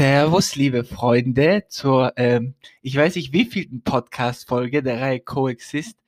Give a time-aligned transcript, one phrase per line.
[0.00, 5.98] Servus, liebe Freunde, zur, ähm, ich weiß nicht wievielten Podcast-Folge der Reihe Coexist.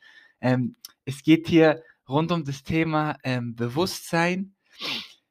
[0.41, 4.55] Ähm, es geht hier rund um das Thema ähm, Bewusstsein,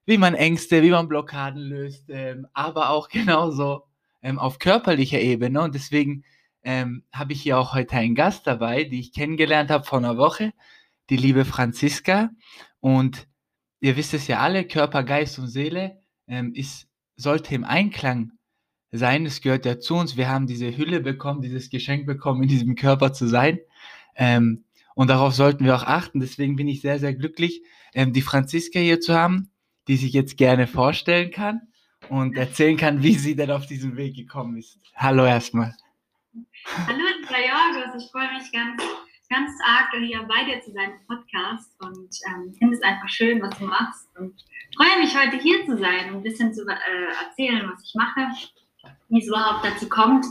[0.06, 3.88] wie man Ängste, wie man Blockaden löst, ähm, aber auch genauso
[4.22, 5.60] ähm, auf körperlicher Ebene.
[5.60, 6.24] Und deswegen
[6.62, 10.18] ähm, habe ich hier auch heute einen Gast dabei, die ich kennengelernt habe vor einer
[10.18, 10.54] Woche,
[11.10, 12.30] die liebe Franziska.
[12.80, 13.28] Und
[13.80, 16.00] ihr wisst es ja alle, Körper, Geist und Seele
[16.54, 16.88] ist
[17.18, 18.32] sollte im Einklang
[18.92, 19.26] sein.
[19.26, 20.18] Es gehört ja zu uns.
[20.18, 23.60] Wir haben diese Hülle bekommen, dieses Geschenk bekommen, in diesem Körper zu sein.
[24.16, 26.20] Ähm, und darauf sollten wir auch achten.
[26.20, 29.50] Deswegen bin ich sehr, sehr glücklich, ähm, die Franziska hier zu haben,
[29.88, 31.62] die sich jetzt gerne vorstellen kann
[32.10, 34.78] und erzählen kann, wie sie denn auf diesen Weg gekommen ist.
[34.96, 35.76] Hallo erstmal.
[36.88, 38.04] Hallo, lieber Jorgos.
[38.04, 38.84] Ich freue mich ganz,
[39.30, 43.42] ganz arg, hier bei dir zu sein im Podcast und ähm, finde es einfach schön,
[43.42, 44.10] was du machst.
[44.18, 44.34] Und
[44.76, 48.28] freue mich, heute hier zu sein und ein bisschen zu äh, erzählen, was ich mache,
[49.10, 50.26] wie es überhaupt dazu kommt.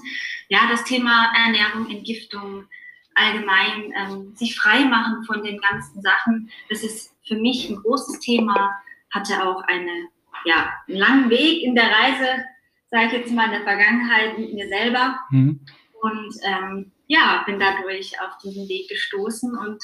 [0.48, 2.66] Ja, das Thema Ernährung, Entgiftung,
[3.14, 8.20] allgemein ähm, sich frei machen von den ganzen Sachen, das ist für mich ein großes
[8.20, 8.74] Thema,
[9.12, 10.08] hatte auch eine,
[10.44, 12.44] ja, einen langen Weg in der Reise,
[12.90, 15.18] sage ich jetzt mal, in der Vergangenheit mit mir selber.
[15.30, 15.60] Mhm.
[16.02, 19.82] Und ähm, ja, bin dadurch auf diesen Weg gestoßen und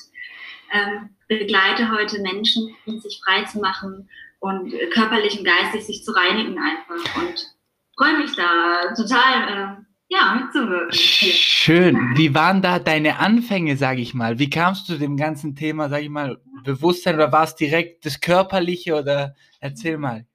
[0.73, 4.09] ähm, begleite heute Menschen, sich frei zu machen
[4.41, 7.17] und körperlich und geistig sich zu reinigen einfach.
[7.17, 7.56] Und
[7.97, 10.93] freue mich da total, äh, ja, mitzuwirken.
[10.93, 12.17] Schön.
[12.17, 14.39] Wie waren da deine Anfänge, sage ich mal?
[14.39, 18.05] Wie kamst du zu dem ganzen Thema, sage ich mal, Bewusstsein oder war es direkt
[18.05, 20.27] das Körperliche oder erzähl mal.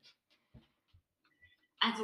[1.79, 2.03] Also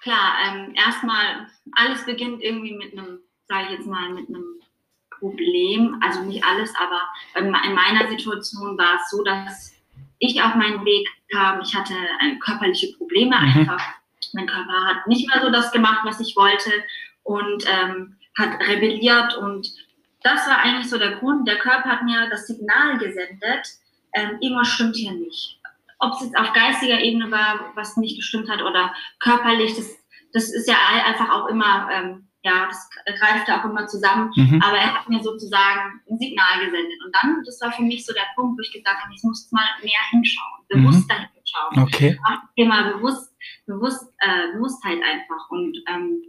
[0.00, 3.18] klar, ähm, erstmal alles beginnt irgendwie mit einem,
[3.48, 4.44] sage ich jetzt mal, mit einem
[5.18, 6.00] Problem.
[6.02, 7.02] Also nicht alles, aber
[7.36, 9.74] in meiner Situation war es so, dass
[10.18, 11.60] ich auf meinen Weg kam.
[11.60, 13.60] Ich hatte äh, körperliche Probleme mhm.
[13.60, 13.99] einfach.
[14.32, 16.70] Mein Körper hat nicht mehr so das gemacht, was ich wollte
[17.22, 19.68] und ähm, hat rebelliert und
[20.22, 21.48] das war eigentlich so der Grund.
[21.48, 23.66] Der Körper hat mir das Signal gesendet,
[24.14, 25.58] ähm, irgendwas stimmt hier nicht.
[25.98, 29.96] Ob es jetzt auf geistiger Ebene war, was nicht gestimmt hat oder körperlich, das,
[30.32, 34.30] das ist ja einfach auch immer ähm, ja, das greift ja auch immer zusammen.
[34.34, 34.62] Mhm.
[34.62, 36.98] Aber er hat mir sozusagen ein Signal gesendet.
[37.04, 39.50] Und dann, das war für mich so der Punkt, wo ich gesagt habe, ich muss
[39.52, 41.28] mal mehr hinschauen, bewusster mhm.
[41.34, 41.39] hinschauen.
[41.76, 42.18] Okay.
[42.56, 43.32] Thema Bewusst,
[43.66, 45.50] Bewusst, äh, Bewusstheit einfach.
[45.50, 46.22] Und ähm,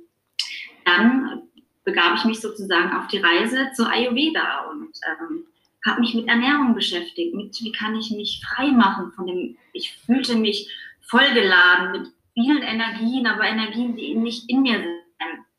[0.85, 1.43] dann
[1.83, 5.45] begab ich mich sozusagen auf die Reise zur Ayurveda und ähm,
[5.85, 9.97] habe mich mit Ernährung beschäftigt, mit wie kann ich mich frei machen von dem, ich
[10.05, 10.71] fühlte mich
[11.01, 15.01] vollgeladen mit vielen Energien, aber Energien, die nicht in mir sind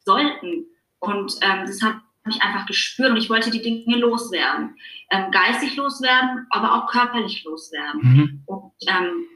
[0.05, 0.67] sollten.
[0.99, 4.77] Und ähm, das habe ich einfach gespürt und ich wollte die Dinge loswerden.
[5.11, 8.01] Ähm, geistig loswerden, aber auch körperlich loswerden.
[8.03, 8.43] Mhm.
[8.47, 9.27] Und ähm,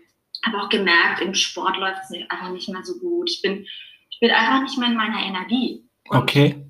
[0.47, 3.31] habe auch gemerkt, im Sport läuft es einfach nicht mehr so gut.
[3.31, 3.67] Ich bin,
[4.11, 5.85] ich bin einfach nicht mehr in meiner Energie.
[6.09, 6.63] Und okay.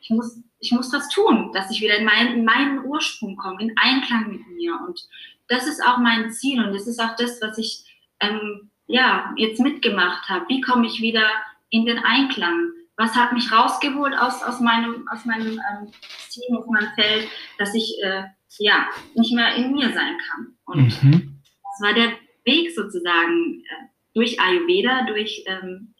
[0.00, 3.62] Ich muss, ich muss das tun, dass ich wieder in, mein, in meinen Ursprung komme,
[3.62, 4.78] in Einklang mit mir.
[4.86, 5.00] Und
[5.48, 7.84] das ist auch mein Ziel und das ist auch das, was ich
[8.20, 10.46] ähm, ja, jetzt mitgemacht habe.
[10.48, 11.28] Wie komme ich wieder
[11.70, 12.72] in den Einklang?
[12.98, 15.92] was hat mich rausgeholt aus, aus meinem, aus meinem ähm,
[16.30, 18.24] Team, auf meinem Feld, dass ich äh,
[18.58, 20.56] ja nicht mehr in mir sein kann.
[20.64, 21.40] Und mhm.
[21.62, 22.10] das war der
[22.48, 25.94] Weg sozusagen äh, durch Ayurveda, durch ähm,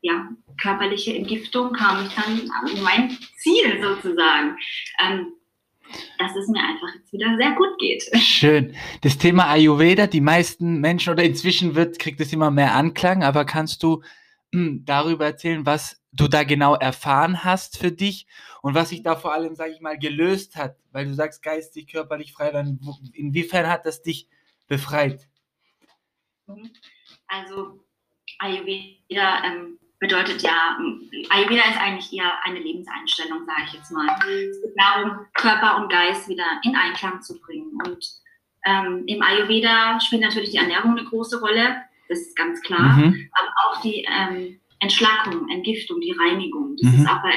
[0.00, 0.28] ja,
[0.60, 4.56] körperliche Entgiftung kam ich dann an mein Ziel sozusagen.
[5.00, 5.32] Ähm,
[6.18, 8.02] dass es mir einfach jetzt wieder sehr gut geht.
[8.16, 8.74] Schön.
[9.02, 13.44] Das Thema Ayurveda, die meisten Menschen oder inzwischen wird, kriegt es immer mehr Anklang, aber
[13.44, 14.02] kannst du
[14.52, 18.26] hm, darüber erzählen, was du da genau erfahren hast für dich
[18.60, 21.88] und was sich da vor allem, sage ich mal, gelöst hat, weil du sagst geistig,
[21.88, 22.78] körperlich frei, dann
[23.12, 24.28] inwiefern hat das dich
[24.68, 25.28] befreit?
[27.28, 27.84] Also
[28.38, 30.76] Ayurveda ähm, bedeutet ja,
[31.30, 34.06] Ayurveda ist eigentlich eher eine Lebenseinstellung, sage ich jetzt mal.
[34.28, 37.78] Es geht darum, Körper und Geist wieder in Einklang zu bringen.
[37.84, 38.04] Und
[38.66, 43.30] ähm, im Ayurveda spielt natürlich die Ernährung eine große Rolle, das ist ganz klar, mhm.
[43.32, 46.76] aber auch die ähm, Entschlackung, Entgiftung, die Reinigung.
[46.80, 46.98] Das mhm.
[46.98, 47.34] ist auch bei,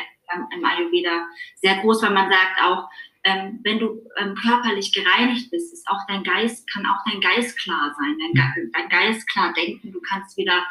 [0.56, 2.90] im Ayurveda sehr groß, weil man sagt auch,
[3.26, 7.58] ähm, wenn du ähm, körperlich gereinigt bist, ist auch dein Geist, kann auch dein Geist
[7.60, 10.64] klar sein, dein, Ge dein Geist klar denken, du kannst wieder,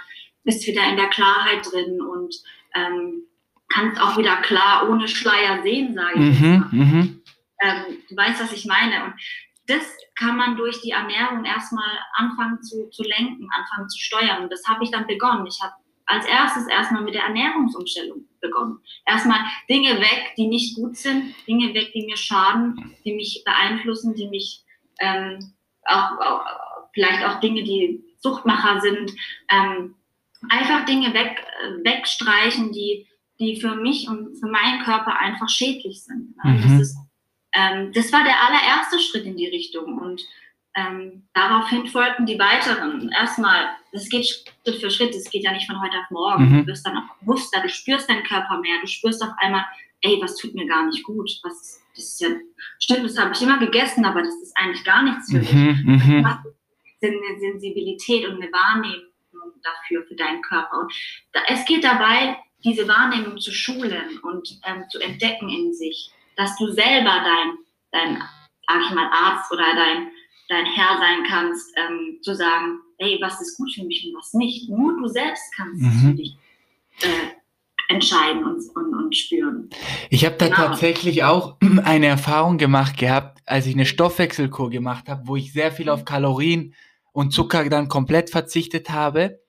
[0.44, 2.32] bist wieder in der Klarheit drin und
[2.76, 3.24] ähm,
[3.68, 7.20] kannst auch wieder klar ohne Schleier sehen, sage ich mhm, mhm.
[7.60, 9.04] Ähm, du weißt, was ich meine.
[9.04, 9.14] Und
[9.66, 9.82] das
[10.14, 14.44] kann man durch die Ernährung erstmal anfangen zu, zu lenken, anfangen zu steuern.
[14.44, 15.46] Und das habe ich dann begonnen.
[15.46, 15.74] Ich habe
[16.06, 18.78] als erstes erstmal mit der Ernährungsumstellung begonnen.
[19.06, 24.14] Erstmal Dinge weg, die nicht gut sind, Dinge weg, die mir schaden, die mich beeinflussen,
[24.14, 24.62] die mich
[25.00, 25.54] ähm,
[25.84, 26.44] auch, auch,
[26.92, 29.12] vielleicht auch Dinge, die Suchtmacher sind.
[29.50, 29.94] Ähm,
[30.48, 31.44] einfach Dinge weg,
[31.82, 33.06] wegstreichen, die,
[33.38, 36.34] die für mich und für meinen Körper einfach schädlich sind.
[36.42, 36.62] Mhm.
[36.62, 36.96] Das, ist,
[37.54, 40.22] ähm, das war der allererste Schritt in die Richtung und
[40.76, 43.10] ähm, daraufhin folgten die weiteren.
[43.12, 46.50] Erstmal, das geht Schritt für Schritt, das geht ja nicht von heute auf morgen.
[46.50, 46.60] Mhm.
[46.60, 49.64] Du wirst dann auch bewusster, du spürst deinen Körper mehr, du spürst auf einmal,
[50.00, 52.28] ey, was tut mir gar nicht gut, was, das ist ja,
[52.80, 55.38] stimmt, das habe ich immer gegessen, aber das ist eigentlich gar nichts für.
[55.38, 56.26] Mhm, mhm.
[57.02, 59.12] eine Sensibilität und eine Wahrnehmung
[59.62, 60.80] dafür, für deinen Körper.
[60.80, 60.92] Und
[61.32, 66.56] da, es geht dabei, diese Wahrnehmung zu schulen und ähm, zu entdecken in sich, dass
[66.56, 67.58] du selber dein,
[67.92, 68.22] dein,
[68.66, 70.08] sag ich mal, Arzt oder dein,
[70.54, 74.32] dein Herr sein kannst, ähm, zu sagen, hey, was ist gut für mich und was
[74.34, 74.68] nicht.
[74.68, 75.88] Nur du selbst kannst mhm.
[75.88, 76.36] es für dich
[77.02, 79.68] äh, entscheiden und, und, und spüren.
[80.10, 80.56] Ich habe da genau.
[80.56, 85.72] tatsächlich auch eine Erfahrung gemacht gehabt, als ich eine Stoffwechselkur gemacht habe, wo ich sehr
[85.72, 86.74] viel auf Kalorien
[87.12, 89.40] und Zucker dann komplett verzichtet habe.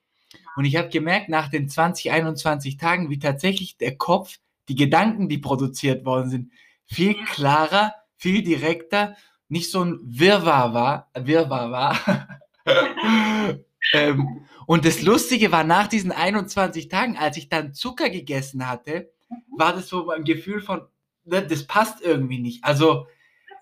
[0.56, 4.38] Und ich habe gemerkt, nach den 20, 21 Tagen, wie tatsächlich der Kopf,
[4.70, 6.52] die Gedanken, die produziert worden sind,
[6.86, 9.16] viel klarer, viel direkter,
[9.48, 12.28] nicht so ein Wirrwarr war, Wirrwarr war.
[13.94, 19.12] ähm, und das Lustige war, nach diesen 21 Tagen, als ich dann Zucker gegessen hatte,
[19.30, 19.60] mhm.
[19.60, 20.82] war das so ein Gefühl von,
[21.24, 22.64] ne, das passt irgendwie nicht.
[22.64, 23.08] Also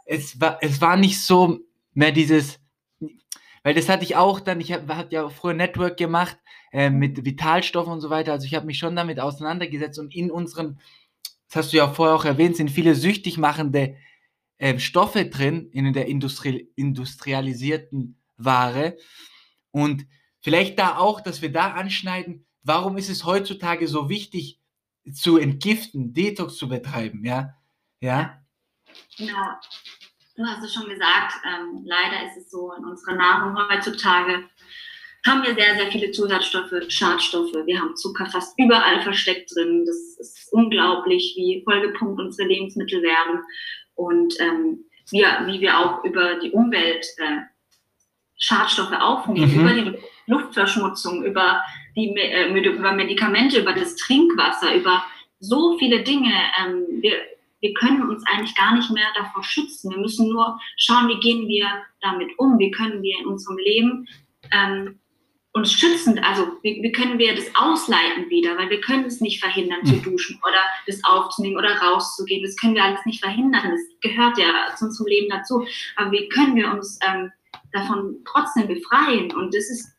[0.05, 1.59] es war, es war nicht so
[1.93, 2.59] mehr dieses,
[3.63, 6.37] weil das hatte ich auch dann, ich habe hab ja früher Network gemacht
[6.71, 10.31] äh, mit Vitalstoffen und so weiter, also ich habe mich schon damit auseinandergesetzt und in
[10.31, 10.79] unseren,
[11.47, 13.95] das hast du ja vorher auch erwähnt, sind viele süchtig machende
[14.63, 18.97] äh, Stoffe drin in der Industri industrialisierten Ware
[19.71, 20.05] und
[20.43, 24.59] Vielleicht da auch, dass wir da anschneiden, warum ist es heutzutage so wichtig,
[25.11, 27.55] zu entgiften, Detox zu betreiben, ja?
[28.01, 28.41] Ja.
[29.17, 29.53] Genau.
[30.35, 34.49] Du hast es schon gesagt, ähm, leider ist es so, in unserer Nahrung heutzutage
[35.25, 37.53] haben wir sehr, sehr viele Zusatzstoffe, Schadstoffe.
[37.65, 39.85] Wir haben Zucker fast überall versteckt drin.
[39.85, 43.39] Das ist unglaublich, wie vollgepumpt unsere Lebensmittel werden
[43.95, 47.41] und ähm, wir, wie wir auch über die Umwelt äh,
[48.37, 49.61] Schadstoffe aufnehmen, mhm.
[49.61, 49.97] über die
[50.27, 51.61] Luftverschmutzung, über,
[51.95, 55.03] die, äh, über Medikamente, über das Trinkwasser, über
[55.39, 56.33] so viele Dinge.
[56.59, 57.13] Ähm, wir,
[57.59, 59.91] wir können uns eigentlich gar nicht mehr davor schützen.
[59.91, 61.67] Wir müssen nur schauen, wie gehen wir
[62.01, 64.07] damit um, wie können wir in unserem Leben
[64.51, 64.99] ähm,
[65.53, 69.39] uns schützen, also wie, wie, können wir das ausleiten wieder, weil wir können es nicht
[69.39, 70.03] verhindern, zu mhm.
[70.03, 72.43] duschen oder das aufzunehmen oder rauszugehen.
[72.43, 73.61] Das können wir alles nicht verhindern.
[73.63, 75.65] Das gehört ja zu unserem Leben dazu.
[75.95, 77.31] Aber wie können wir uns ähm,
[77.71, 79.31] davon trotzdem befreien?
[79.35, 79.93] Und das ist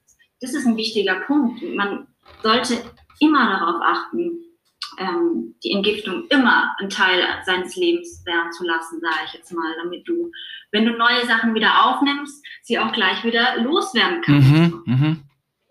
[0.44, 1.62] das ist ein wichtiger Punkt.
[1.74, 2.06] Man
[2.42, 2.82] sollte
[3.18, 4.40] immer darauf achten,
[4.98, 9.74] ähm, die Entgiftung immer ein Teil seines Lebens werden zu lassen, sage ich jetzt mal,
[9.82, 10.30] damit du,
[10.70, 14.48] wenn du neue Sachen wieder aufnimmst, sie auch gleich wieder loswerden kannst.
[14.48, 15.16] Mhm, mh.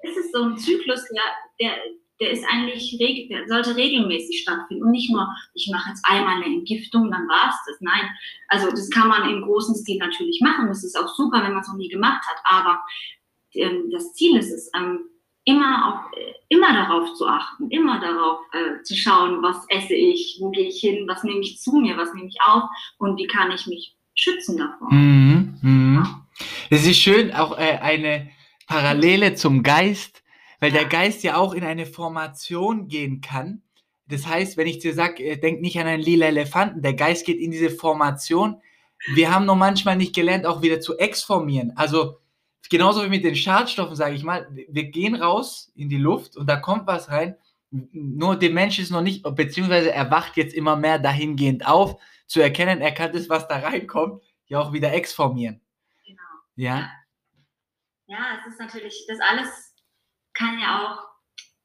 [0.03, 1.21] Ist so ein Zyklus, der,
[1.59, 1.77] der,
[2.19, 2.97] der ist eigentlich,
[3.29, 7.49] der sollte regelmäßig stattfinden und nicht nur, ich mache jetzt einmal eine Entgiftung, dann war
[7.49, 7.81] es das.
[7.81, 8.09] Nein,
[8.49, 10.67] also das kann man im großen Stil natürlich machen.
[10.67, 12.81] Das ist auch super, wenn man es noch nie gemacht hat, aber
[13.53, 15.09] ähm, das Ziel ist es, ähm,
[15.45, 20.37] immer auch äh, immer darauf zu achten, immer darauf äh, zu schauen, was esse ich,
[20.39, 22.63] wo gehe ich hin, was nehme ich zu mir, was nehme ich auf
[22.97, 24.91] und wie kann ich mich schützen davor.
[24.91, 26.27] Mhm, mh.
[26.69, 28.29] Es ist schön, auch äh, eine
[28.67, 30.23] Parallele zum Geist,
[30.59, 33.61] weil der Geist ja auch in eine Formation gehen kann.
[34.07, 37.25] Das heißt, wenn ich dir sage, äh, denk nicht an einen lila Elefanten, der Geist
[37.25, 38.61] geht in diese Formation.
[39.13, 41.73] Wir haben nur manchmal nicht gelernt, auch wieder zu exformieren.
[41.75, 42.19] Also
[42.69, 46.47] genauso wie mit den Schadstoffen, sage ich mal, wir gehen raus in die Luft und
[46.47, 47.35] da kommt was rein.
[47.71, 52.39] Nur der Mensch ist noch nicht, beziehungsweise er wacht jetzt immer mehr dahingehend auf, zu
[52.41, 55.61] erkennen, er kann das, was da reinkommt, ja auch wieder exformieren.
[56.05, 56.21] Genau.
[56.55, 56.89] Ja.
[58.07, 59.73] Ja, es ist natürlich, das alles
[60.33, 61.03] kann ja auch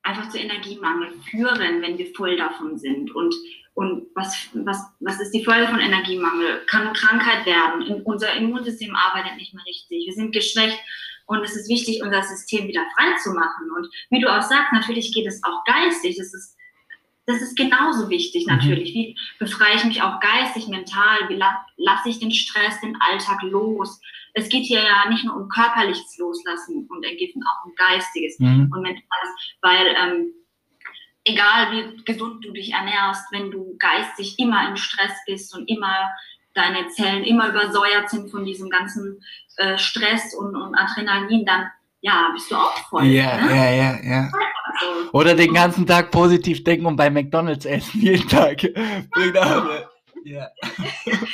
[0.02, 3.14] einfach zu Energiemangel führen, wenn wir voll davon sind.
[3.14, 3.34] Und
[3.78, 6.66] und was, was, was ist die Folge von Energiemangel?
[6.66, 8.02] Kann Krankheit werden?
[8.02, 10.04] Unser Immunsystem arbeitet nicht mehr richtig.
[10.04, 10.80] Wir sind geschwächt
[11.26, 13.70] und es ist wichtig, unser System wieder frei zu machen.
[13.76, 16.16] Und wie du auch sagst, natürlich geht es auch geistig.
[16.16, 16.56] Das ist,
[17.28, 18.54] das ist genauso wichtig mhm.
[18.54, 18.94] natürlich.
[18.94, 21.28] Wie befreie ich mich auch geistig, mental?
[21.28, 24.00] Wie la lasse ich den Stress, den Alltag los?
[24.32, 28.70] Es geht hier ja nicht nur um körperliches Loslassen und Entgiften, auch um geistiges mhm.
[28.72, 29.30] und mentales,
[29.60, 30.32] weil ähm,
[31.24, 36.08] egal wie gesund du dich ernährst, wenn du geistig immer im Stress bist und immer
[36.54, 39.22] deine Zellen immer übersäuert sind von diesem ganzen
[39.56, 41.70] äh, Stress und, und, Adrenalin, dann
[42.00, 43.04] ja, bist du auch voll.
[43.04, 43.54] Ja, ne?
[43.54, 44.30] ja, ja, ja.
[45.12, 48.58] Oder den ganzen Tag positiv denken und bei McDonalds essen, jeden Tag.
[48.58, 49.88] Bringt alle.
[50.24, 50.48] Ja.
[50.62, 51.24] Beides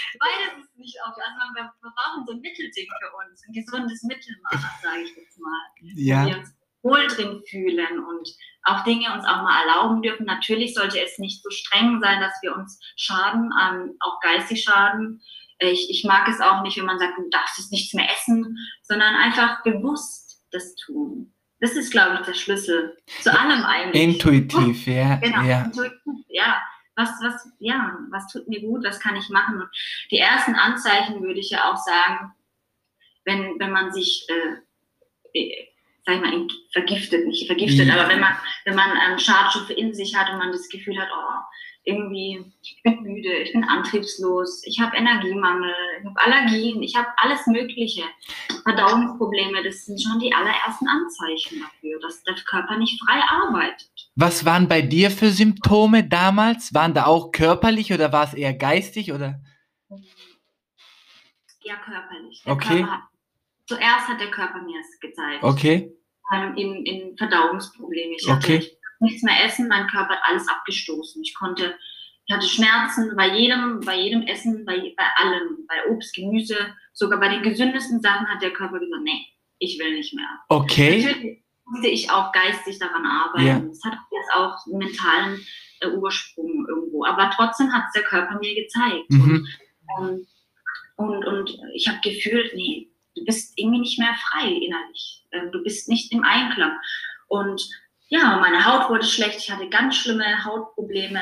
[0.60, 1.14] ist nicht auf.
[1.16, 5.60] Also wir brauchen so ein Mittelding für uns, ein gesundes Mittelmaß, sage ich jetzt mal.
[5.96, 6.26] Ja.
[6.26, 8.28] Wir uns wohl drin fühlen und
[8.64, 10.26] auch Dinge uns auch mal erlauben dürfen.
[10.26, 15.22] Natürlich sollte es nicht so streng sein, dass wir uns schaden, ähm, auch geistig schaden.
[15.58, 18.58] Ich, ich mag es auch nicht, wenn man sagt, du darfst jetzt nichts mehr essen,
[18.82, 21.32] sondern einfach bewusst das tun.
[21.64, 24.02] Das ist, glaube ich, der Schlüssel zu allem eigentlich.
[24.02, 25.16] Intuitiv, ja.
[25.16, 25.64] Genau, ja.
[25.64, 26.62] intuitiv, ja.
[26.94, 29.62] Was, was, ja, was tut mir gut, was kann ich machen?
[29.62, 29.70] Und
[30.10, 32.34] die ersten Anzeichen würde ich ja auch sagen,
[33.24, 35.68] wenn, wenn man sich, äh, äh
[36.04, 37.94] sag ich mal, vergiftet, nicht vergiftet, ja.
[37.94, 41.08] aber wenn man, wenn man ähm, Schadstoffe in sich hat und man das Gefühl hat,
[41.16, 41.40] oh,
[41.84, 47.08] irgendwie, ich bin müde, ich bin antriebslos, ich habe Energiemangel, ich habe Allergien, ich habe
[47.18, 48.02] alles Mögliche.
[48.62, 53.90] Verdauungsprobleme, das sind schon die allerersten Anzeichen dafür, dass der Körper nicht frei arbeitet.
[54.16, 56.72] Was waren bei dir für Symptome damals?
[56.72, 59.42] Waren da auch körperlich oder war es eher geistig oder?
[61.62, 62.42] Ja, körperlich.
[62.44, 62.78] Der okay.
[62.78, 63.00] Körper hat,
[63.66, 65.42] zuerst hat der Körper mir es gezeigt.
[65.42, 65.92] Okay.
[66.32, 68.14] Ähm, in, in Verdauungsprobleme.
[68.18, 68.60] Ich okay.
[68.60, 71.22] hatte nichts mehr essen, mein Körper hat alles abgestoßen.
[71.22, 71.74] Ich konnte,
[72.26, 76.56] ich hatte Schmerzen bei jedem, bei jedem Essen, bei, bei allem, bei Obst, Gemüse,
[76.92, 79.26] sogar bei den gesündesten Sachen hat der Körper gesagt, nee,
[79.58, 80.28] ich will nicht mehr.
[80.48, 81.02] Okay.
[81.02, 83.46] Natürlich musste ich auch geistig daran arbeiten.
[83.46, 83.58] Ja.
[83.60, 85.46] Das hat jetzt auch einen mentalen
[85.80, 87.04] äh, Ursprung irgendwo.
[87.04, 89.10] Aber trotzdem hat es der Körper mir gezeigt.
[89.10, 89.46] Mhm.
[89.98, 90.26] Und, ähm,
[90.96, 95.24] und, und ich habe gefühlt, nee, du bist irgendwie nicht mehr frei innerlich.
[95.32, 96.72] Ähm, du bist nicht im Einklang.
[97.28, 97.62] Und
[98.14, 101.20] ja, meine Haut wurde schlecht, ich hatte ganz schlimme Hautprobleme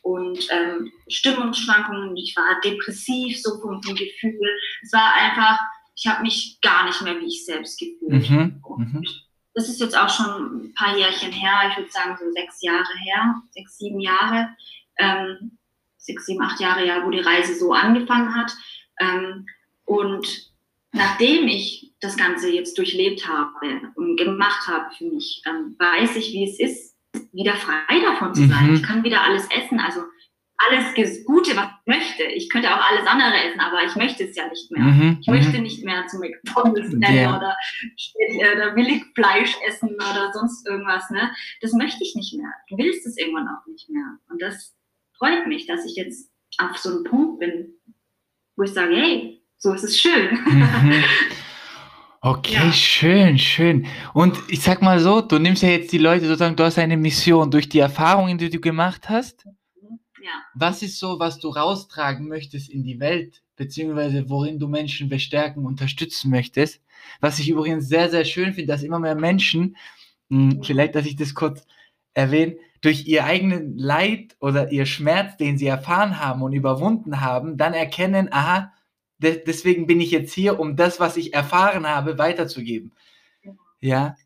[0.00, 4.58] und ähm, Stimmungsschwankungen, ich war depressiv, so vom, vom Gefühl.
[4.82, 5.60] Es war einfach,
[5.94, 8.30] ich habe mich gar nicht mehr wie ich selbst gefühlt.
[8.30, 8.62] Mhm.
[8.78, 9.04] Mhm.
[9.52, 12.98] Das ist jetzt auch schon ein paar Jährchen her, ich würde sagen so sechs Jahre
[13.04, 14.48] her, sechs, sieben Jahre,
[14.96, 15.58] ähm,
[15.98, 18.50] sechs, sieben, acht Jahre, ja, wo die Reise so angefangen hat.
[18.98, 19.46] Ähm,
[19.84, 20.49] und
[20.92, 23.52] nachdem ich das Ganze jetzt durchlebt habe
[23.94, 26.96] und gemacht habe für mich, ähm, weiß ich, wie es ist,
[27.32, 28.68] wieder frei davon zu sein.
[28.68, 28.74] Mhm.
[28.74, 30.02] Ich kann wieder alles essen, also
[30.68, 32.22] alles Gute, was ich möchte.
[32.24, 34.82] Ich könnte auch alles andere essen, aber ich möchte es ja nicht mehr.
[34.82, 35.18] Mhm.
[35.20, 37.36] Ich möchte nicht mehr zu McDonalds Ja.
[37.36, 37.56] oder,
[38.18, 41.08] äh, oder willig Fleisch essen oder sonst irgendwas.
[41.10, 41.30] Ne?
[41.62, 42.52] Das möchte ich nicht mehr.
[42.68, 44.18] Du willst es irgendwann auch nicht mehr.
[44.28, 44.74] Und das
[45.16, 47.74] freut mich, dass ich jetzt auf so einem Punkt bin,
[48.56, 50.38] wo ich sage, hey, so ist es schön.
[50.46, 51.04] Mhm.
[52.22, 52.72] Okay, Ja.
[52.72, 53.86] schön, schön.
[54.12, 56.96] Und ich sag mal so, du nimmst ja jetzt die Leute sozusagen, du hast eine
[56.98, 59.44] Mission durch die Erfahrungen, die du gemacht hast.
[60.22, 60.30] ja.
[60.54, 65.64] Was ist so, was du raustragen möchtest in die Welt, beziehungsweise worin du Menschen bestärken,
[65.64, 66.82] unterstützen möchtest?
[67.20, 69.76] Was ich übrigens sehr, sehr schön finde, dass immer mehr Menschen,
[70.28, 71.64] mh, vielleicht, dass ich das kurz
[72.12, 77.56] erwähne, durch ihr eigenen Leid oder ihr Schmerz, den sie erfahren haben und überwunden haben,
[77.56, 78.72] dann erkennen, aha,
[79.22, 82.92] de deswegen bin ich jetzt hier, um das, was ich erfahren habe, weiterzugeben.
[83.80, 84.16] Ja,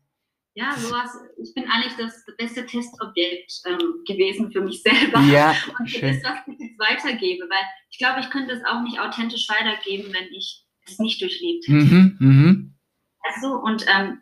[0.53, 5.19] Ja, sowas, ich bin eigentlich das beste Testobjekt ähm, gewesen für mich selber.
[5.21, 6.21] ja, Und für schön.
[6.21, 10.13] das, was ich jetzt weitergebe, weil ich glaube, ich könnte es auch nicht authentisch weitergeben,
[10.13, 11.93] wenn ich es nicht durchlebt hätte.
[11.93, 12.75] Mhm, mhm.
[13.21, 14.21] Also, und ähm,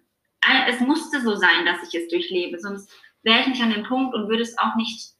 [0.68, 2.92] es musste so sein, dass ich es durchlebe, sonst
[3.24, 5.12] wäre ich nicht an dem Punkt und würde es auch nicht,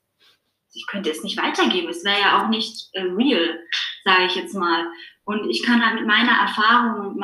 [0.74, 1.90] ich könnte es nicht weitergeben.
[1.90, 3.60] Es wäre ja auch nicht äh, real,
[4.04, 4.88] sage ich jetzt mal.
[5.26, 7.18] Und ich kann halt mit meiner Erfahrung und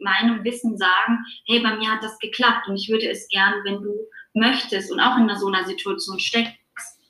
[0.00, 3.82] meinem Wissen sagen, hey, bei mir hat das geklappt und ich würde es gern, wenn
[3.82, 3.94] du
[4.34, 6.54] möchtest und auch in so einer Situation steckst,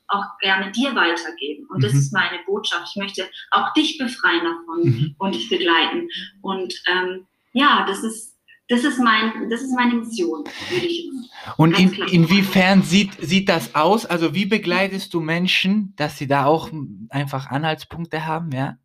[0.09, 1.67] auch gerne dir weitergeben.
[1.69, 1.99] Und das Mhm.
[1.99, 2.87] ist meine Botschaft.
[2.91, 5.15] Ich möchte auch dich befreien davon Mhm.
[5.19, 6.09] und dich begleiten.
[6.43, 8.37] Und ähm, ja, das ist,
[8.69, 11.11] das ist mein, das ist meine Mission, würde ich.
[11.57, 14.07] Und in, inwiefern sieht, sieht das aus?
[14.07, 16.71] Also wie begleitest du Menschen, dass sie da auch
[17.11, 18.76] einfach Anhaltspunkte haben, ja?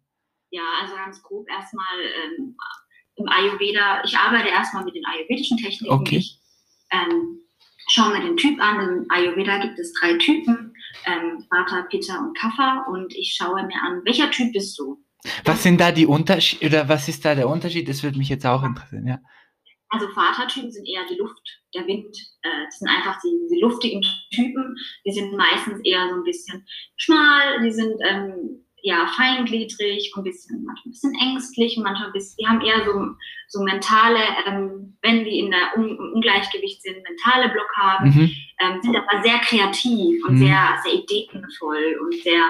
[0.51, 2.55] Ja, also ganz grob erstmal ähm,
[3.15, 4.03] im Ayurveda.
[4.03, 5.93] Ich arbeite erstmal mit den ayurvedischen Techniken.
[5.93, 6.17] Okay.
[6.17, 6.39] Ich
[6.91, 7.39] ähm,
[7.87, 8.79] schaue mir den Typ an.
[8.79, 10.73] Im Ayurveda gibt es drei Typen:
[11.05, 12.85] ähm, Vata, Pitta und Kapha.
[12.89, 15.03] Und ich schaue mir an, welcher Typ bist du?
[15.45, 17.87] Was sind da die Unterschiede oder was ist da der Unterschied?
[17.87, 19.19] Das würde mich jetzt auch interessieren, ja.
[19.89, 21.41] Also Vatertypen sind eher die Luft,
[21.75, 22.15] der Wind.
[22.43, 24.01] Äh, das sind einfach die, die luftigen
[24.33, 24.75] Typen.
[25.05, 26.65] Die sind meistens eher so ein bisschen
[26.95, 32.35] schmal, die sind ähm, ja feingliedrig, ein bisschen, manchmal ein bisschen ängstlich, manchmal ein bisschen,
[32.39, 33.15] die haben eher so,
[33.47, 38.31] so mentale, ähm, wenn die in der Un im Ungleichgewicht sind, mentale Blockaden, Mhm.
[38.59, 40.39] ähm, sind aber sehr kreativ und Mhm.
[40.39, 42.43] sehr, sehr ideenvoll und sehr,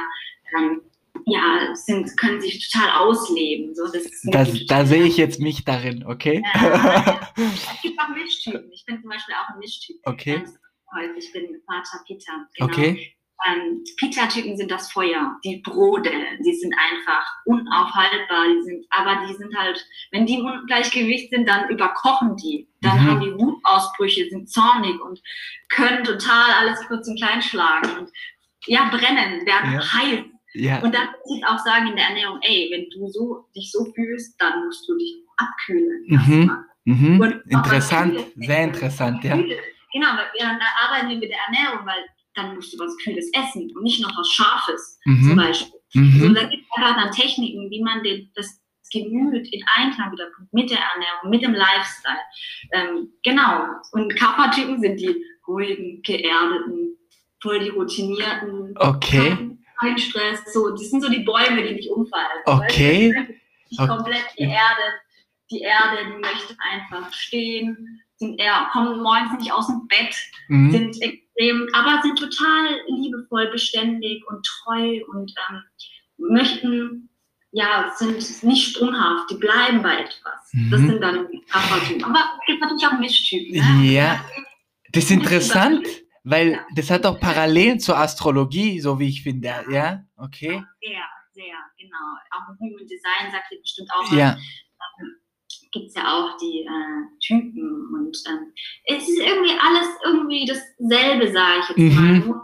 [0.57, 0.81] ähm,
[1.25, 3.75] ja, sind, können sich total ausleben.
[3.75, 6.41] So, das Das, da sehe ich jetzt mich darin, okay?
[6.55, 7.29] Ja.
[7.37, 8.71] Es gibt auch Mischtypen.
[8.71, 9.97] Ich bin zum Beispiel auch ein Mischtyp.
[10.03, 10.43] Okay,
[10.93, 11.25] häufig.
[11.25, 12.47] Ich bin Vater Peter.
[12.55, 12.67] Genau.
[12.71, 13.15] okay.
[13.47, 19.33] Ähm, Pita-Typen sind das Feuer, die brodeln, die sind einfach unaufhaltbar, die sind, aber die
[19.33, 22.67] sind halt, wenn die im Ungleichgewicht sind, dann überkochen die.
[22.81, 23.07] Dann Mhm.
[23.07, 25.19] haben die Wutausbrüche, sind zornig und
[25.69, 28.09] können total alles kurz und klein schlagen und
[28.67, 29.93] ja, brennen, werden Ja.
[29.93, 30.19] heiß.
[30.53, 30.79] Ja.
[30.81, 33.85] Und dann muss ich auch sagen in der Ernährung, ey, wenn du so, dich so
[33.95, 36.03] fühlst, dann musst du dich abkühlen.
[36.07, 36.51] Mhm.
[36.83, 37.41] Mhm.
[37.49, 39.35] Interessant, sehr interessant, ja.
[39.35, 42.03] Genau, weil wir dann arbeiten wir mit der Ernährung, weil
[42.41, 45.35] dann musst du was Kühles essen und nicht noch was Scharfes zum Mhm.
[45.35, 45.79] Beispiel.
[45.93, 46.35] So, Mhm.
[46.35, 48.59] da gibt es einfach dann Techniken, wie man den, das
[48.93, 52.19] Gemüt in Einklang wieder bringt mit der Ernährung, mit dem Lifestyle.
[52.73, 53.65] Ähm, genau.
[53.93, 55.15] Und Kappa-Typen sind die
[55.47, 56.97] ruhigen, geerdeten,
[57.41, 59.29] voll die routinierten, Okay.
[59.29, 60.41] kein, kein Stress.
[60.53, 62.41] So, das sind so die Bäume, die nicht umfallen.
[62.45, 63.13] Okay.
[63.15, 63.33] Weißt du?
[63.71, 63.87] Die Okay.
[63.87, 64.93] komplett geerdet.
[65.49, 70.15] Die Erde, die möchte einfach stehen, sind eher, kommen morgens nicht aus dem Bett,
[70.49, 70.71] Mhm.
[70.71, 71.01] sind
[71.35, 75.63] extrem, aber sind total liebevoll, beständig und treu und ähm,
[76.17, 77.09] möchten,
[77.51, 80.51] ja, sind nicht sprunghaft, die bleiben bei etwas.
[80.69, 80.87] Das Mhm.
[80.89, 82.03] sind dann die Kappa-Typen.
[82.03, 83.81] Aber es gibt natürlich auch Mischtypen.
[83.81, 83.91] Ne?
[83.91, 84.25] Ja.
[84.91, 85.85] Das ist interessant,
[86.23, 86.65] weil Ja.
[86.75, 89.53] das hat auch Parallelen zur Astrologie, so wie ich finde.
[89.69, 90.63] Ja, okay.
[90.81, 91.97] Sehr, sehr, genau.
[92.31, 94.11] Auch im Human Design sagt ihr bestimmt auch.
[94.11, 94.37] Ja,
[95.71, 98.51] gibt es ja auch die äh, Typen und ähm,
[98.85, 102.27] es ist irgendwie alles irgendwie dasselbe, sage ich jetzt Mhm.
[102.27, 102.41] mal.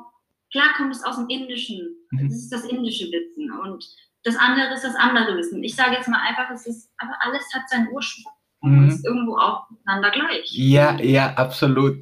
[0.51, 1.79] Klar kommt es aus dem Indischen,
[2.11, 2.29] Mhm.
[2.29, 3.85] das ist das indische Wissen und
[4.23, 5.63] das andere ist das andere Wissen.
[5.63, 8.31] Ich sage jetzt mal einfach, es ist, aber alles hat seinen Ursprung
[8.61, 8.87] und Mhm.
[8.89, 10.49] ist irgendwo auch miteinander gleich.
[10.53, 11.97] ja, ja, absolut.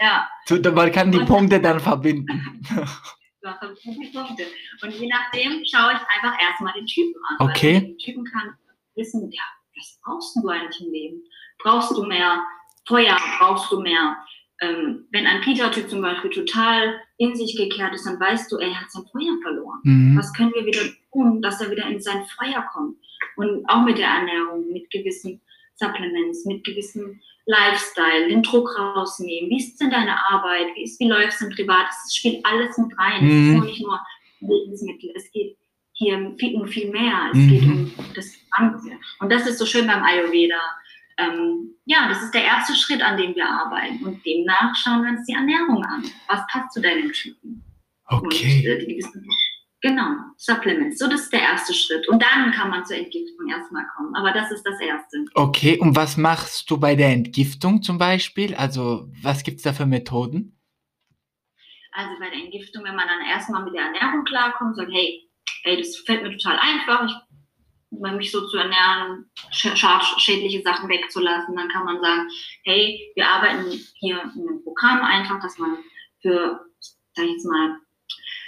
[0.00, 2.60] Ja, So, Man kann die Und- Punkte dann verbinden.
[4.12, 4.44] Punkte.
[4.82, 7.48] Und je nachdem schaue ich einfach erstmal den Typen an.
[7.48, 7.80] Okay.
[7.80, 8.54] Den Typen kann
[8.94, 9.42] wissen, ja,
[9.78, 11.22] was brauchst du eigentlich im Leben?
[11.62, 12.42] Brauchst du mehr
[12.86, 13.16] Feuer?
[13.38, 14.16] Brauchst du mehr?
[14.60, 18.74] Ähm, wenn ein Peter-Typ zum Beispiel total in sich gekehrt ist, dann weißt du, er
[18.80, 19.78] hat sein Feuer verloren.
[19.84, 20.18] Mhm.
[20.18, 20.82] Was können wir wieder
[21.12, 22.96] tun, dass er wieder in sein Feuer kommt?
[23.36, 25.40] Und auch mit der Ernährung, mit gewissen
[25.76, 29.48] Supplements, mit gewissem Lifestyle, den Druck rausnehmen.
[29.48, 30.74] Wie ist denn deine Arbeit?
[30.74, 31.86] Wie, ist, wie läuft es im Privat?
[31.88, 33.24] Das spielt alles mit rein.
[33.24, 33.48] Es Mhm.
[33.50, 34.00] ist nur nicht nur
[34.40, 35.12] Lebensmittel.
[35.14, 35.56] Es geht
[35.98, 37.30] hier viel, um viel mehr.
[37.32, 37.48] Es Mhm.
[37.48, 38.90] geht um das Ganze.
[39.20, 40.60] Und das ist so schön beim Ayurveda.
[41.18, 44.04] Ähm, ja, das ist der erste Schritt, an dem wir arbeiten.
[44.04, 46.04] Und demnach schauen wir uns die Ernährung an.
[46.28, 47.64] Was passt zu deinem Typen?
[48.08, 48.64] Und Okay.
[48.64, 49.26] äh, die gewissen,
[49.80, 50.98] genau, Supplements.
[51.00, 52.06] So, das ist der erste Schritt.
[52.08, 54.14] Und dann kann man zur Entgiftung erstmal kommen.
[54.14, 55.24] Aber das ist das Erste.
[55.34, 58.54] Okay, und was machst du bei der Entgiftung zum Beispiel?
[58.54, 60.54] Also, was gibt es da für Methoden?
[61.92, 65.27] Also bei der Entgiftung, wenn man dann erstmal mit der Ernährung klarkommt, sagt, hey,
[65.64, 67.14] hey, das fällt mir total einfach, ich,
[67.90, 69.68] mich so zu ernähren, sch
[70.18, 72.28] schädliche Sachen wegzulassen, dann kann man sagen,
[72.64, 75.78] hey, wir arbeiten hier in einem Programm einfach, dass man
[76.20, 76.60] für,
[77.14, 77.78] sag ich jetzt mal,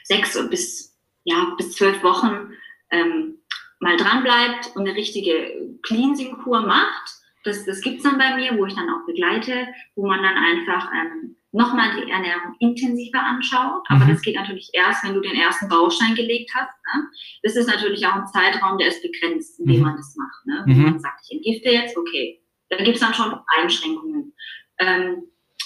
[0.05, 2.53] sechs bis, ja, bis zwölf Wochen
[2.91, 3.39] ähm,
[3.79, 7.17] mal dran bleibt und eine richtige Cleansing-Kur macht.
[7.45, 10.37] Das, das gibt es dann bei mir, wo ich dann auch begleite, wo man dann
[10.37, 13.83] einfach ähm, nochmal die Ernährung intensiver anschaut.
[13.89, 14.11] Aber Mhm.
[14.11, 16.71] das geht natürlich erst, wenn du den ersten Baustein gelegt hast.
[16.95, 17.09] Ne?
[17.43, 19.83] Das ist natürlich auch ein Zeitraum, der ist begrenzt, in dem Mhm.
[19.83, 20.47] man das macht.
[20.47, 20.63] Ne?
[20.67, 20.77] Mhm.
[20.85, 22.41] Wenn man sagt, ich entgifte jetzt, okay.
[22.69, 24.33] Da gibt es dann schon Einschränkungen
[24.79, 25.25] ähm,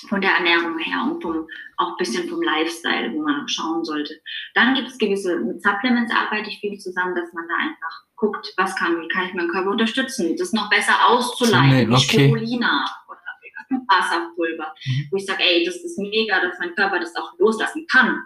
[0.09, 4.14] von der Ernährung her und vom, auch ein bisschen vom Lifestyle, wo man schauen sollte.
[4.55, 8.53] Dann gibt es gewisse, mit Supplements arbeite ich viel zusammen, dass man da einfach guckt,
[8.57, 12.01] was kann, wie kann ich meinen Körper unterstützen, das noch besser auszuleiten, wie Okay.
[12.31, 12.85] Spirulina
[13.70, 15.09] Wasserpulver, Mhm.
[15.11, 18.20] wo ich sage, ey, das ist mega, dass mein Körper das auch loslassen kann.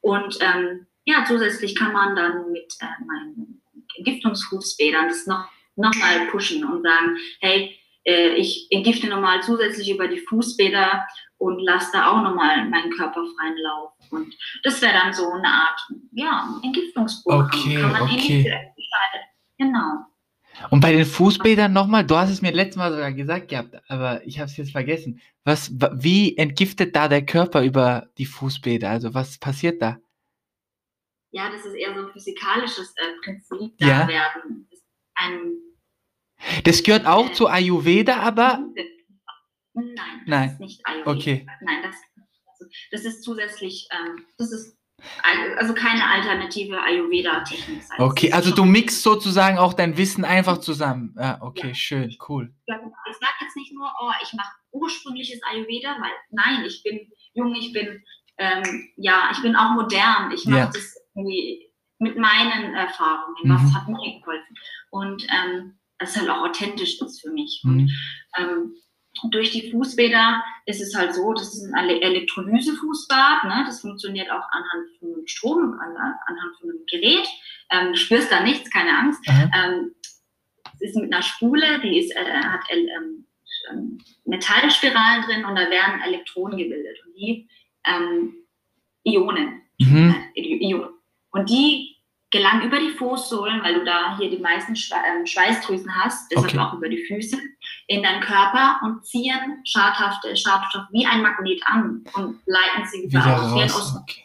[0.00, 3.62] Und ähm, ja, zusätzlich kann man dann mit äh, meinen
[3.96, 10.08] Entgiftungsfußbädern das noch, noch mal pushen und sagen, hey, äh, ich entgifte nochmal zusätzlich über
[10.08, 11.06] die Fußbäder
[11.38, 13.92] und lasse da auch nochmal meinen Körper freien Lauf.
[14.10, 15.80] Und das wäre dann so eine Art,
[16.12, 17.46] ja, Entgiftungsprogramm.
[17.46, 18.72] Okay, Kann man okay.
[19.58, 20.06] Genau.
[20.70, 24.24] Und bei den Fußbädern nochmal, du hast es mir letztes Mal sogar gesagt gehabt, aber
[24.26, 25.20] ich habe es jetzt vergessen.
[25.44, 28.88] Was, wa- wie entgiftet da der Körper über die Fußbäder?
[28.88, 29.98] Also was passiert da?
[31.32, 33.76] Ja, das ist eher so ein physikalisches äh, Prinzip.
[33.78, 34.08] Da Ja.
[34.08, 34.68] werden
[36.64, 38.60] Das gehört auch zu Ayurveda, aber
[39.76, 40.48] Nein, das Nein.
[40.50, 41.10] ist nicht Ayurveda.
[41.10, 41.46] Okay.
[41.62, 41.96] Nein, das,
[42.46, 44.76] also, das ist zusätzlich, ähm, das ist
[45.58, 47.82] also keine alternative Ayurveda-Technik.
[47.98, 51.14] okay, ist also du mixt sozusagen auch dein Wissen einfach zusammen.
[51.18, 51.74] Ja, okay, Ja.
[51.74, 52.54] schön, cool.
[52.66, 52.76] Ja.
[53.10, 57.00] Ich sage jetzt nicht nur, oh, ich mache ursprüngliches Ayurveda, weil nein, ich bin
[57.34, 58.02] jung, ich bin,
[58.38, 60.30] ähm, ja, ich bin auch modern.
[60.32, 60.66] Ich mache Ja.
[60.66, 60.94] das
[61.98, 63.36] mit meinen Erfahrungen.
[63.44, 63.50] Mhm.
[63.54, 64.56] Was hat mir geholfen?
[64.90, 67.62] Und ähm, es halt auch authentisch ist für mich.
[67.64, 67.90] Und Mhm.
[68.38, 68.74] ähm,
[69.30, 73.64] durch die Fußbäder ist es halt so, das ist ein Elektrolyse-Fußbad, ne?
[73.66, 75.96] das funktioniert auch anhand von einem Strom, an,
[76.26, 77.26] anhand von einem Gerät.
[77.70, 79.22] Ähm, du spürst da nichts, keine Angst.
[79.28, 79.94] Ähm,
[80.74, 83.26] es ist mit einer Spule, die ist, äh, hat ähm,
[83.70, 87.48] ähm, Metallspiralen drin und da werden Elektronen gebildet und die
[87.86, 88.34] ähm,
[89.04, 90.14] Ionen, mhm.
[90.34, 90.90] äh, Ionen.
[91.30, 91.94] Und die
[92.30, 96.58] gelangen über die Fußsohlen, weil du da hier die meisten ähm, Schweißdrüsen hast, deshalb okay.
[96.58, 97.38] auch über die Füße,
[97.86, 103.24] in deinen Körper und ziehen schadhafte Schadstoffe wie ein Magnet an und leiten sie wieder,
[103.24, 103.54] wieder aus.
[103.54, 104.24] Wie ein, Os okay.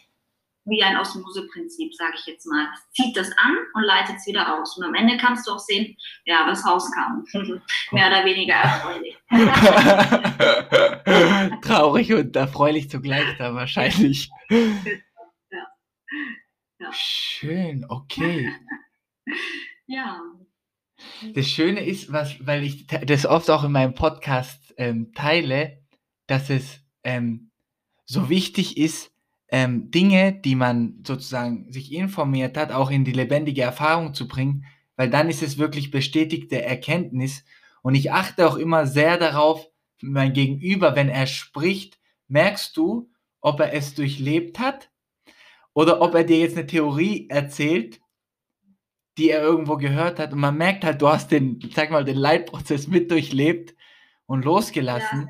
[0.66, 2.68] wie ein Osmoseprinzip, sage ich jetzt mal.
[2.94, 4.78] Zieht das an und leitet es wieder aus.
[4.78, 5.96] Und am Ende kannst du auch sehen,
[6.26, 7.26] ja, was rauskam.
[7.92, 9.18] Mehr oder weniger erfreulich.
[11.62, 14.32] Traurig und erfreulich zugleich da wahrscheinlich.
[16.80, 16.92] Ja.
[16.94, 18.52] Schön, okay.
[19.88, 20.22] ja.
[21.34, 25.80] Das Schöne ist, was, weil ich das oft auch in meinem Podcast ähm, teile,
[26.28, 27.50] dass es ähm,
[28.06, 29.12] so wichtig ist,
[29.52, 34.66] ähm, Dinge, die man sozusagen sich informiert hat, auch in die lebendige Erfahrung zu bringen,
[34.96, 37.44] weil dann ist es wirklich bestätigte Erkenntnis.
[37.82, 39.68] Und ich achte auch immer sehr darauf,
[40.02, 43.10] mein Gegenüber, wenn er spricht, merkst du,
[43.42, 44.90] ob er es durchlebt hat
[45.74, 48.00] oder ob er dir jetzt eine Theorie erzählt,
[49.20, 52.18] die er irgendwo gehört hat und man merkt halt, du hast den, sag mal, den
[52.18, 53.76] Leitprozess mit durchlebt
[54.26, 55.30] und losgelassen.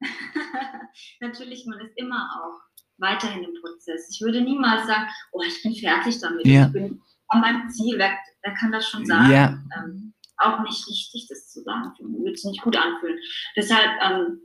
[0.00, 0.08] Ja.
[1.20, 2.60] Natürlich, man ist immer auch
[2.98, 4.10] weiterhin im Prozess.
[4.12, 6.66] Ich würde niemals sagen, oh, ich bin fertig damit, ja.
[6.66, 9.30] ich bin an meinem Ziel, wer, wer kann das schon sagen?
[9.30, 9.58] Ja.
[9.76, 13.18] Ähm, auch nicht richtig, das zu sagen, würde sich nicht gut anfühlen.
[13.56, 14.40] Deshalb, ähm,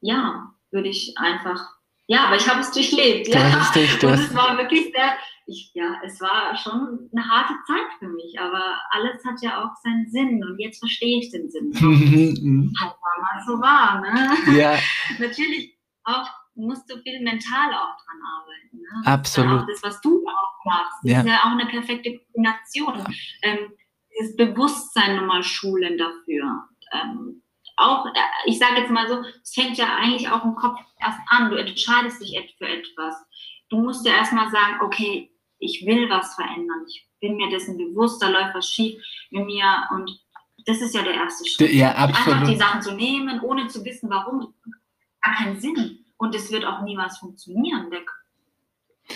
[0.00, 1.78] ja, würde ich einfach
[2.10, 3.28] ja, aber ich habe es durchlebt.
[3.28, 3.70] Ja.
[3.74, 5.12] Durch, und es war wirklich sehr,
[5.48, 9.74] ich, ja, es war schon eine harte Zeit für mich, aber alles hat ja auch
[9.82, 11.72] seinen Sinn und jetzt verstehe ich den Sinn.
[12.80, 14.58] halt war mal so war, ne?
[14.58, 14.78] Ja.
[15.18, 18.78] Natürlich auch musst du viel mental auch dran arbeiten.
[18.78, 19.06] Ne?
[19.06, 19.68] Absolut.
[19.68, 21.20] Das, das, was du auch machst, ja.
[21.20, 23.14] ist ja auch eine perfekte Kombination.
[23.42, 23.72] Ähm,
[24.18, 26.68] dieses Bewusstsein nochmal schulen dafür.
[26.92, 27.42] Ähm,
[27.76, 28.10] auch, äh,
[28.46, 31.50] ich sage jetzt mal so, es fängt ja eigentlich auch im Kopf erst an.
[31.50, 33.14] Du entscheidest dich für etwas.
[33.70, 36.84] Du musst ja erstmal sagen, okay, ich will was verändern.
[36.88, 40.10] Ich bin mir dessen bewusst, da läuft was schief mit mir und
[40.66, 41.72] das ist ja der erste Schritt.
[41.72, 42.34] Ja, absolut.
[42.34, 44.54] Einfach die Sachen zu nehmen, ohne zu wissen, warum,
[45.22, 46.04] hat keinen Sinn.
[46.18, 47.90] Und es wird auch niemals funktionieren.
[47.90, 48.00] Der,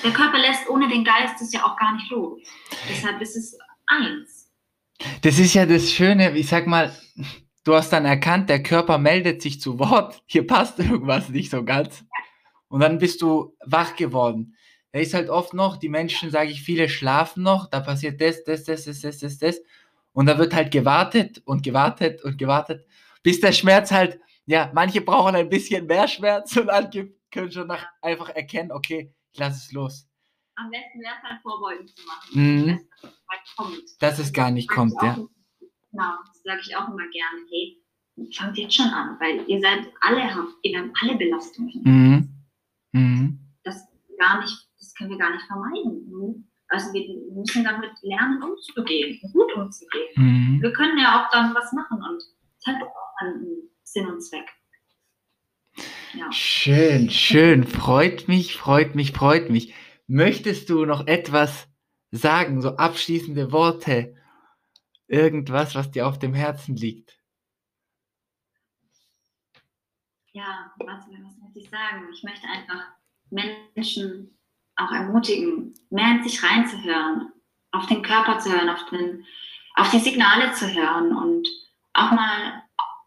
[0.03, 2.41] der Körper lässt ohne den Geist es ja auch gar nicht los.
[2.89, 4.51] Deshalb ist es eins.
[5.23, 6.97] Das ist ja das Schöne, ich sag mal,
[7.65, 11.65] du hast dann erkannt, der Körper meldet sich zu Wort, hier passt irgendwas nicht so
[11.65, 12.05] ganz.
[12.69, 14.57] Und dann bist du wach geworden.
[14.93, 18.45] Da ist halt oft noch, die Menschen, sage ich, viele schlafen noch, da passiert das,
[18.45, 19.61] das, das, das, das, das, das.
[20.13, 22.87] Und da wird halt gewartet und gewartet und gewartet,
[23.23, 27.67] bis der Schmerz halt, ja, manche brauchen ein bisschen mehr Schmerz und andere können schon
[27.67, 30.07] nach, einfach erkennen, okay, ich lasse es los.
[30.57, 32.67] Am besten wäre es halt vorbeugen zu machen, mhm.
[33.01, 34.03] dass es halt kommt.
[34.03, 35.15] Dass es gar nicht kommt, ja.
[35.15, 37.47] Genau, das sage ich auch immer gerne.
[37.51, 37.83] Hey,
[38.37, 40.21] fangt jetzt schon an, weil ihr seid alle,
[40.63, 41.81] ihr habt alle Belastungen.
[41.83, 42.29] Mhm.
[42.93, 43.39] Mhm.
[43.65, 43.87] Das
[44.19, 46.49] gar nicht, das können wir gar nicht vermeiden.
[46.69, 50.09] Also wir müssen damit lernen, umzugehen, gut umzugehen.
[50.17, 50.63] Mhm.
[50.63, 52.23] Wir können ja auch dann was machen und
[52.59, 54.49] es hat auch einen Sinn und Zweck.
[56.15, 56.31] Ja.
[56.31, 57.65] Schön, schön.
[57.65, 59.75] Freut mich, freut mich, freut mich.
[60.07, 61.69] Möchtest du noch etwas
[62.11, 64.15] sagen, so abschließende Worte
[65.07, 67.19] irgendwas, was dir auf dem Herzen liegt?
[70.33, 72.09] Ja, was, was möchte ich sagen?
[72.13, 72.89] Ich möchte einfach
[73.31, 74.39] Menschen
[74.77, 77.33] auch ermutigen, mehr in sich reinzuhören,
[77.73, 79.25] auf den Körper zu hören, auf, den,
[79.75, 81.49] auf die Signale zu hören und
[81.95, 82.63] auch mal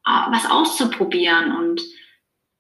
[0.06, 1.82] äh, was auszuprobieren und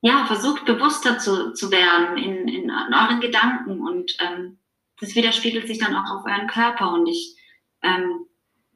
[0.02, 4.60] ja, versucht bewusster zu, zu werden in, in, in euren Gedanken und ähm,
[5.00, 7.36] das widerspiegelt sich dann auch auf euren Körper und ich
[7.82, 8.28] ähm,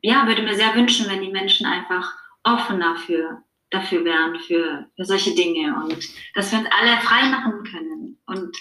[0.02, 2.12] ja, würde mir sehr wünschen, wenn die Menschen einfach
[2.44, 5.98] offener für, dafür wären, für, für solche Dinge und
[6.36, 8.58] dass wir uns alle frei machen können und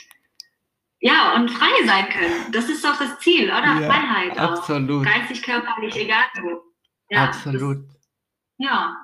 [1.00, 2.52] ja, und frei sein können.
[2.52, 3.80] Das ist doch das Ziel, oder?
[3.80, 4.38] Ja, Freiheit.
[4.38, 5.06] Absolut.
[5.06, 5.10] Auch.
[5.10, 6.62] Geistig, körperlich, egal wo.
[7.10, 7.86] Ja, absolut.
[7.86, 8.10] Das,
[8.58, 8.96] ja.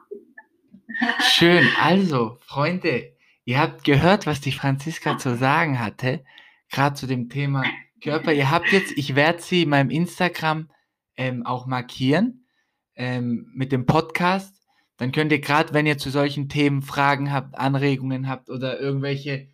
[1.28, 1.68] Schön.
[1.80, 3.12] Also, Freunde,
[3.44, 6.24] ihr habt gehört, was die Franziska zu sagen hatte,
[6.70, 7.64] gerade zu dem Thema
[8.02, 8.32] Körper.
[8.32, 10.70] Ihr habt jetzt, ich werde sie in meinem Instagram
[11.16, 12.46] ähm, auch markieren
[12.96, 14.54] ähm, mit dem Podcast.
[14.96, 19.48] Dann könnt ihr gerade, wenn ihr zu solchen Themen Fragen habt, Anregungen habt oder irgendwelche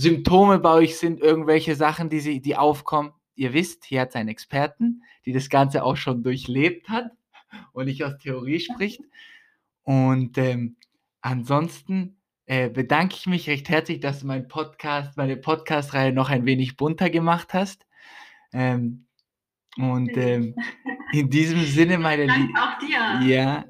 [0.00, 4.14] Symptome bei euch sind, irgendwelche Sachen, die, sie, die aufkommen, ihr wisst, hier hat es
[4.14, 7.10] einen Experten, die das Ganze auch schon durchlebt hat
[7.72, 9.00] und nicht aus Theorie spricht.
[9.82, 10.76] Und ähm,
[11.20, 16.46] ansonsten äh, bedanke ich mich recht herzlich, dass du mein Podcast, meine Podcast-Reihe noch ein
[16.46, 17.84] wenig bunter gemacht hast.
[18.52, 19.07] Ähm,
[19.76, 20.54] und ähm,
[21.12, 22.56] in diesem Sinne, meine Lieben.
[22.56, 23.28] Auch dir.
[23.28, 23.64] Ja.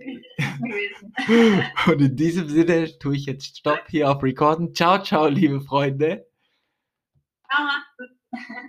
[1.87, 4.75] und in diesem Sinne tue ich jetzt Stopp hier auf Recorden.
[4.75, 6.27] Ciao, ciao, liebe Freunde.
[7.51, 7.69] Ciao,